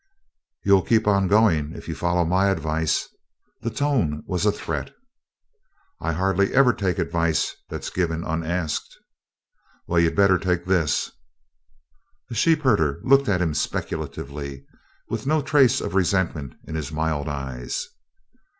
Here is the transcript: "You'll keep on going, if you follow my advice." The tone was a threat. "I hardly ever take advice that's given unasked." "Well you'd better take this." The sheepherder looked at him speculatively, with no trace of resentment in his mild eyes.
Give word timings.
"You'll 0.65 0.81
keep 0.81 1.05
on 1.05 1.27
going, 1.27 1.73
if 1.73 1.87
you 1.87 1.93
follow 1.93 2.25
my 2.25 2.47
advice." 2.47 3.07
The 3.61 3.69
tone 3.69 4.23
was 4.25 4.47
a 4.47 4.51
threat. 4.51 4.89
"I 5.99 6.13
hardly 6.13 6.55
ever 6.55 6.73
take 6.73 6.97
advice 6.97 7.55
that's 7.69 7.91
given 7.91 8.23
unasked." 8.23 8.97
"Well 9.85 9.99
you'd 9.99 10.15
better 10.15 10.39
take 10.39 10.65
this." 10.65 11.11
The 12.29 12.33
sheepherder 12.35 12.99
looked 13.03 13.29
at 13.29 13.43
him 13.43 13.53
speculatively, 13.53 14.65
with 15.07 15.27
no 15.27 15.39
trace 15.43 15.79
of 15.79 15.93
resentment 15.93 16.55
in 16.63 16.73
his 16.73 16.91
mild 16.91 17.27
eyes. 17.29 17.87